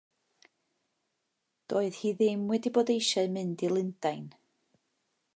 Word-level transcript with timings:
Doedd 1.73 1.99
hi 1.99 2.13
ddim 2.21 2.47
wedi 2.53 2.71
bod 2.77 2.89
eisiau 2.93 3.29
mynd 3.35 3.65
i 3.69 3.69
Lundain. 3.75 4.25